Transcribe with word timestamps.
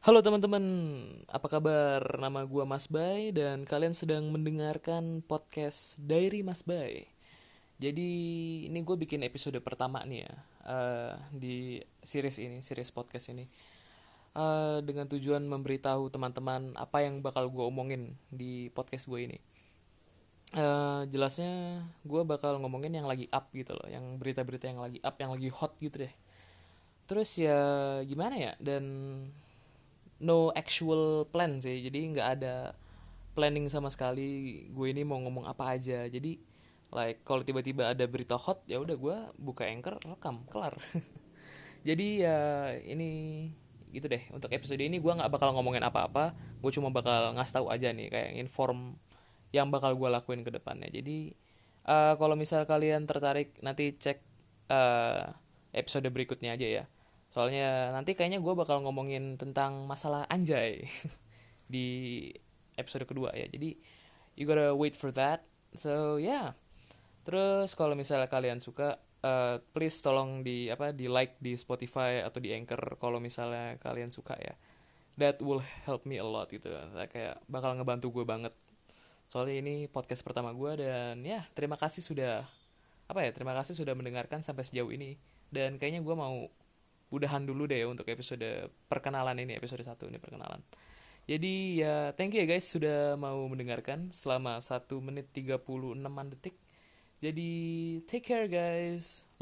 Halo 0.00 0.24
teman-teman, 0.24 0.64
apa 1.28 1.44
kabar? 1.44 2.00
Nama 2.16 2.48
gua 2.48 2.64
Mas 2.64 2.88
Bay 2.88 3.36
dan 3.36 3.68
kalian 3.68 3.92
sedang 3.92 4.32
mendengarkan 4.32 5.20
podcast 5.20 6.00
Diary 6.00 6.40
Mas 6.40 6.64
Bay. 6.64 7.04
Jadi 7.76 8.08
ini 8.68 8.80
gue 8.80 8.96
bikin 8.96 9.20
episode 9.24 9.60
pertama 9.60 10.00
nih 10.08 10.24
ya 10.24 10.32
eh, 10.68 11.12
di 11.32 11.56
series 12.00 12.40
ini, 12.40 12.64
series 12.64 12.88
podcast 12.92 13.32
ini, 13.32 13.44
Eh, 14.30 14.78
dengan 14.86 15.10
tujuan 15.10 15.42
memberitahu 15.42 16.06
teman-teman 16.06 16.70
apa 16.78 17.02
yang 17.02 17.18
bakal 17.18 17.50
gue 17.50 17.64
omongin 17.66 18.14
di 18.30 18.70
podcast 18.70 19.10
gue 19.10 19.26
ini. 19.26 19.38
Eh, 20.54 21.02
jelasnya 21.10 21.82
gue 22.06 22.22
bakal 22.22 22.62
ngomongin 22.62 22.94
yang 22.94 23.10
lagi 23.10 23.26
up 23.34 23.50
gitu 23.50 23.74
loh, 23.74 23.86
yang 23.90 24.22
berita-berita 24.22 24.70
yang 24.70 24.78
lagi 24.78 25.02
up, 25.02 25.18
yang 25.18 25.34
lagi 25.34 25.50
hot 25.50 25.74
gitu 25.82 26.06
deh. 26.06 26.14
Terus 27.10 27.30
ya 27.42 27.58
gimana 28.06 28.38
ya? 28.38 28.52
Dan 28.62 28.84
no 30.20 30.52
actual 30.52 31.26
plan 31.28 31.58
sih. 31.58 31.80
Jadi 31.84 32.16
nggak 32.16 32.28
ada 32.40 32.76
planning 33.32 33.66
sama 33.72 33.88
sekali 33.88 34.64
gue 34.68 34.86
ini 34.92 35.02
mau 35.02 35.18
ngomong 35.20 35.48
apa 35.48 35.76
aja. 35.76 36.06
Jadi 36.06 36.36
like 36.92 37.24
kalau 37.24 37.42
tiba-tiba 37.46 37.90
ada 37.94 38.04
berita 38.04 38.36
hot 38.36 38.66
ya 38.68 38.78
udah 38.82 38.96
gue 38.96 39.16
buka 39.40 39.66
anchor 39.66 39.96
rekam 40.04 40.44
kelar. 40.52 40.76
Jadi 41.88 42.22
ya 42.24 42.70
ini 42.84 43.10
gitu 43.90 44.06
deh. 44.06 44.22
Untuk 44.30 44.52
episode 44.52 44.80
ini 44.80 45.00
gue 45.00 45.12
nggak 45.12 45.32
bakal 45.32 45.56
ngomongin 45.56 45.82
apa-apa. 45.82 46.36
Gue 46.60 46.70
cuma 46.70 46.92
bakal 46.92 47.32
ngasih 47.34 47.54
tahu 47.60 47.66
aja 47.72 47.90
nih 47.90 48.12
kayak 48.12 48.30
inform 48.38 49.00
yang 49.50 49.72
bakal 49.72 49.96
gue 49.96 50.08
lakuin 50.12 50.44
ke 50.44 50.52
depannya. 50.52 50.92
Jadi 50.92 51.32
eh, 51.88 52.14
kalau 52.20 52.36
misal 52.36 52.68
kalian 52.68 53.08
tertarik 53.08 53.56
nanti 53.64 53.96
cek 53.96 54.18
eh, 54.68 55.24
episode 55.72 56.06
berikutnya 56.12 56.54
aja 56.58 56.66
ya 56.66 56.84
Soalnya 57.30 57.94
nanti 57.94 58.18
kayaknya 58.18 58.42
gue 58.42 58.54
bakal 58.58 58.82
ngomongin 58.82 59.38
tentang 59.38 59.86
masalah 59.86 60.26
anjay 60.26 60.82
di 61.72 62.28
episode 62.74 63.06
kedua 63.06 63.30
ya. 63.32 63.46
Jadi 63.46 63.78
you 64.34 64.44
gotta 64.50 64.74
wait 64.74 64.98
for 64.98 65.14
that. 65.14 65.46
So 65.78 66.18
yeah. 66.18 66.58
Terus 67.22 67.78
kalau 67.78 67.94
misalnya 67.94 68.26
kalian 68.26 68.58
suka, 68.58 68.98
eh, 69.22 69.62
please 69.70 70.02
tolong 70.02 70.42
di 70.42 70.66
apa 70.72 70.90
di 70.90 71.06
like 71.06 71.38
di 71.38 71.54
Spotify 71.54 72.24
atau 72.24 72.42
di 72.42 72.50
Anchor 72.50 72.98
kalau 72.98 73.22
misalnya 73.22 73.78
kalian 73.78 74.10
suka 74.10 74.34
ya. 74.40 74.58
That 75.14 75.38
will 75.38 75.62
help 75.86 76.08
me 76.08 76.18
a 76.18 76.26
lot 76.26 76.50
gitu. 76.50 76.66
Kayak 77.12 77.38
bakal 77.46 77.78
ngebantu 77.78 78.10
gue 78.10 78.24
banget. 78.26 78.56
Soalnya 79.30 79.62
ini 79.62 79.86
podcast 79.86 80.26
pertama 80.26 80.50
gue 80.50 80.82
dan 80.82 81.22
ya 81.22 81.46
terima 81.54 81.78
kasih 81.78 82.02
sudah 82.02 82.42
apa 83.06 83.26
ya 83.26 83.30
terima 83.30 83.54
kasih 83.54 83.78
sudah 83.78 83.94
mendengarkan 83.94 84.42
sampai 84.42 84.66
sejauh 84.66 84.90
ini. 84.90 85.14
Dan 85.52 85.78
kayaknya 85.78 86.02
gue 86.02 86.16
mau 86.18 86.50
udahan 87.10 87.42
dulu 87.46 87.66
deh 87.66 87.82
untuk 87.86 88.06
episode 88.10 88.70
perkenalan 88.86 89.38
ini 89.42 89.58
episode 89.58 89.82
satu 89.82 90.06
ini 90.06 90.18
perkenalan. 90.18 90.62
Jadi 91.30 91.84
ya 91.84 92.10
thank 92.18 92.34
you 92.34 92.42
ya 92.42 92.46
guys 92.48 92.66
sudah 92.66 93.14
mau 93.14 93.38
mendengarkan 93.46 94.10
selama 94.10 94.58
satu 94.58 94.98
menit 94.98 95.30
36 95.30 96.00
detik. 96.34 96.56
Jadi 97.20 97.52
take 98.08 98.24
care 98.24 98.48
guys 98.50 99.29